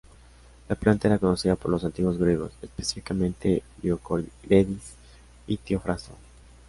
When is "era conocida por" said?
1.07-1.69